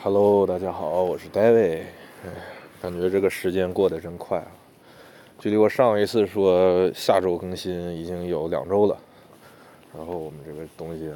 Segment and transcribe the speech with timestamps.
[0.00, 1.80] Hello，大家好，我是 David。
[2.24, 2.30] 哎，
[2.80, 4.46] 感觉这个时间过得真快啊！
[5.40, 8.96] 距离我上一次说下周更新已经有两周了，
[9.96, 11.10] 然后我们这个东西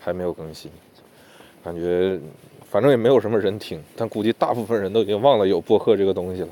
[0.00, 0.72] 还没有更新，
[1.62, 2.18] 感觉
[2.68, 6.48] 反正也没有什么人听，但估计大部分人都已经忘了有播客这个东西了。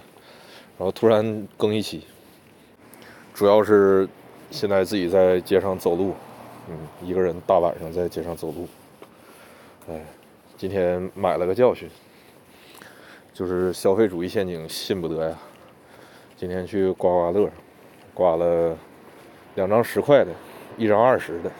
[0.78, 2.04] 然后突然更一期，
[3.34, 4.08] 主要是
[4.52, 6.14] 现在自己在街上走路，
[6.70, 8.68] 嗯，一个人大晚上在街上走路，
[9.88, 10.00] 哎。
[10.58, 11.88] 今天买了个教训，
[13.32, 15.38] 就是消费主义陷阱信不得呀。
[16.36, 17.48] 今天去刮刮乐，
[18.12, 18.76] 刮了
[19.54, 20.32] 两张十块的，
[20.76, 21.52] 一张二十的，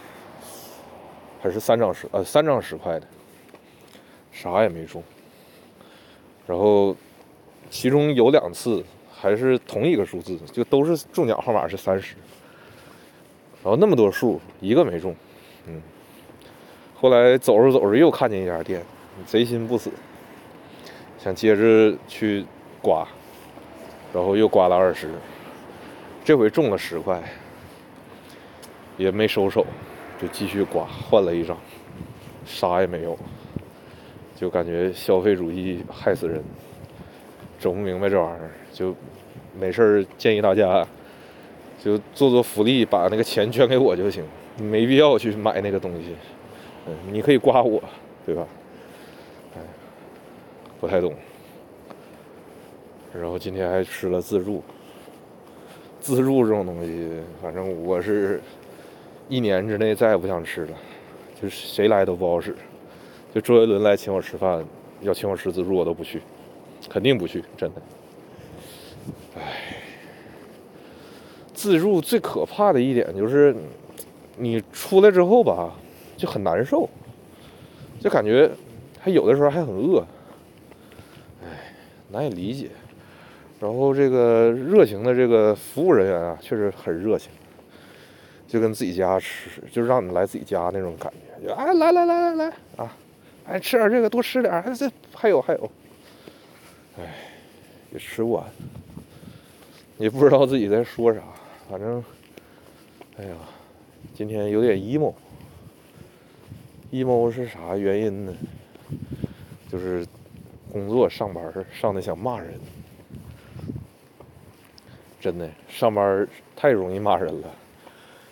[1.40, 3.06] 还是三张十呃三张十块的，
[4.32, 5.00] 啥也没中。
[6.44, 6.96] 然后
[7.70, 8.84] 其中有两次
[9.14, 12.16] 还是同一个数字，就都是中奖号码是三十。
[13.62, 15.14] 然后那么多数，一个没中，
[15.68, 15.80] 嗯。
[17.00, 18.82] 后来走着走着又看见一家店，
[19.24, 19.88] 贼心不死，
[21.16, 22.44] 想接着去
[22.82, 23.06] 刮，
[24.12, 25.08] 然后又刮了二十，
[26.24, 27.22] 这回中了十块，
[28.96, 29.64] 也没收手，
[30.20, 31.56] 就继续刮，换了一张，
[32.44, 33.16] 啥也没有，
[34.34, 36.42] 就感觉消费主义害死人，
[37.60, 38.92] 整不明白这玩意儿，就
[39.56, 40.84] 没事儿建议大家
[41.80, 44.24] 就做做福利，把那个钱捐给我就行，
[44.60, 46.16] 没必要去买那个东西。
[47.10, 47.82] 你可以刮我，
[48.26, 48.46] 对吧？
[49.56, 49.60] 哎，
[50.80, 51.14] 不太懂。
[53.12, 54.62] 然后今天还吃了自助，
[56.00, 57.10] 自助这种东西，
[57.42, 58.40] 反正我是
[59.28, 60.76] 一年之内再也不想吃了。
[61.40, 62.54] 就是谁来都不好使。
[63.34, 64.64] 就周杰伦来请我吃饭，
[65.00, 66.20] 要请我吃自助，我都不去，
[66.88, 67.82] 肯定不去，真的。
[69.36, 69.42] 哎，
[71.54, 73.56] 自助最可怕的一点就是，
[74.36, 75.72] 你出来之后吧。
[76.18, 76.86] 就很难受，
[78.00, 78.50] 就感觉
[79.00, 80.04] 他有的时候还很饿，
[81.42, 81.72] 哎，
[82.10, 82.68] 难以理解。
[83.60, 87.30] 然后这个热情的这个服务人员啊，确实很热情，
[88.48, 91.46] 就跟自己家吃，就让你来自己家那种感觉。
[91.46, 92.96] 就哎，来来来来来啊，
[93.46, 95.70] 哎，吃点这个，多吃点，还这还有还有，
[96.98, 97.14] 哎，
[97.92, 98.44] 也吃不完，
[99.98, 101.20] 也不知道自己在说啥，
[101.70, 102.04] 反正，
[103.18, 103.34] 哎呀，
[104.14, 105.14] 今天有点 emo。
[106.90, 108.34] Emo 是啥原因呢？
[109.70, 110.06] 就是
[110.72, 112.58] 工作上班上的想骂人，
[115.20, 117.50] 真的上班太容易骂人了，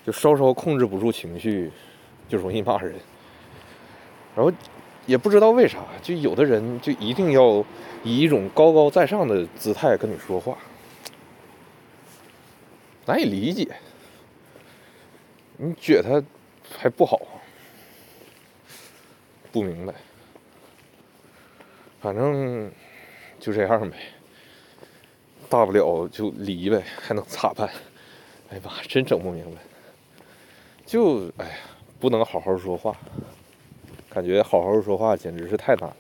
[0.05, 1.71] 就稍稍控制不住情绪，
[2.28, 2.95] 就容易骂人。
[4.34, 4.50] 然后
[5.05, 7.65] 也不知道为啥，就有的人就一定要
[8.03, 10.56] 以一种高高在上的姿态跟你说话，
[13.05, 13.77] 难以理解。
[15.59, 16.27] 你觉得他
[16.78, 17.21] 还不好？
[19.56, 19.94] 不明白，
[21.99, 22.71] 反正
[23.41, 23.97] 就这样呗，
[25.49, 27.66] 大不了就离呗，还能咋办？
[28.53, 29.62] 哎呀妈，真整不明白，
[30.84, 31.55] 就哎呀，
[31.99, 32.95] 不能好好说话，
[34.11, 35.97] 感觉好好说话简直是太难了，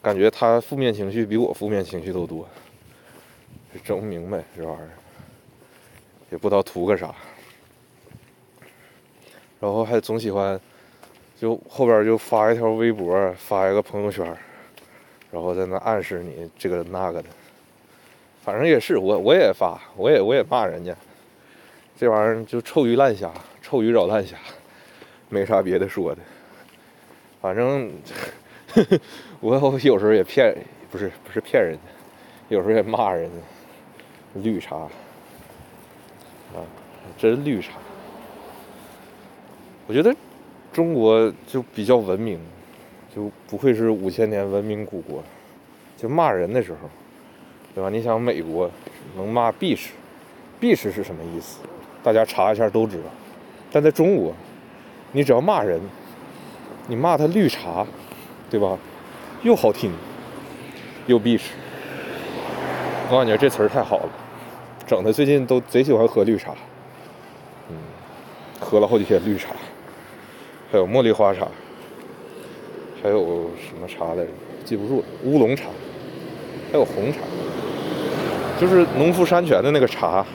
[0.00, 2.48] 感觉他负面情绪比我负面情绪都多，
[3.82, 4.90] 整不明白这玩意儿，
[6.30, 7.12] 也不知道图个啥，
[9.58, 10.60] 然后还总喜欢。
[11.40, 14.26] 就后边就发一条微博，发一个朋友圈，
[15.30, 17.28] 然后在那暗示你这个那个的，
[18.42, 20.92] 反正也是我我也发，我也我也骂人家，
[21.96, 23.30] 这玩意儿就臭鱼烂虾，
[23.62, 24.36] 臭鱼找烂虾，
[25.28, 26.20] 没啥别的说的，
[27.40, 27.88] 反正
[28.74, 28.98] 呵呵
[29.38, 30.56] 我有时候也骗，
[30.90, 31.80] 不是不是骗人家，
[32.48, 36.66] 有时候也骂人家，绿茶，啊，
[37.16, 37.74] 真绿茶，
[39.86, 40.12] 我觉得。
[40.78, 42.38] 中国就比较文明，
[43.12, 45.20] 就不愧是五千年文明古国。
[45.96, 46.88] 就骂人的时候，
[47.74, 47.90] 对吧？
[47.90, 48.70] 你想美国
[49.16, 51.58] 能骂 “bitch”，“bitch” 是什么意思？
[52.00, 53.06] 大家查一下都知道。
[53.72, 54.32] 但在中国，
[55.10, 55.80] 你只要骂人，
[56.86, 57.84] 你骂他绿茶，
[58.48, 58.78] 对吧？
[59.42, 59.90] 又好听，
[61.08, 61.46] 又 “bitch”。
[63.10, 64.10] 我感觉这词儿太好了，
[64.86, 66.54] 整的最近都贼喜欢喝绿茶。
[67.68, 67.76] 嗯，
[68.60, 69.48] 喝了好几天绿茶。
[70.70, 71.48] 还有茉莉花茶，
[73.02, 74.28] 还有什么茶来着？
[74.64, 75.06] 记不住了。
[75.24, 75.70] 乌龙茶，
[76.70, 77.20] 还有红茶，
[78.60, 80.26] 就是农夫山泉的那个茶。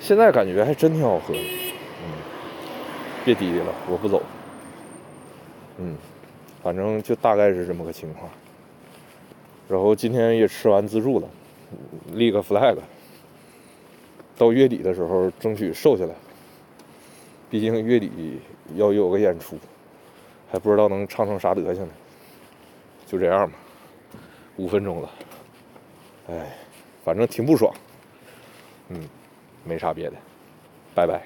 [0.00, 1.34] 现在感觉还真挺好喝。
[1.34, 2.10] 嗯，
[3.24, 4.20] 别滴滴了，我不走。
[5.78, 5.96] 嗯，
[6.62, 8.28] 反正就大概是这么个情况。
[9.68, 11.28] 然后今天也吃完自助了，
[12.14, 12.76] 立个 flag，
[14.36, 16.14] 到月底的时候争取瘦下来。
[17.50, 18.40] 毕竟月底
[18.74, 19.58] 要有个演出，
[20.50, 21.92] 还不知道能唱成啥德行呢。
[23.06, 23.56] 就这样吧，
[24.56, 25.10] 五分钟了，
[26.28, 26.54] 哎，
[27.02, 27.72] 反正挺不爽，
[28.90, 29.08] 嗯，
[29.64, 30.16] 没啥别的，
[30.94, 31.22] 拜拜。